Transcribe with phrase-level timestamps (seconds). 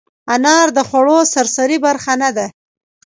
[0.35, 2.47] انار د خوړو سرسري برخه نه ده.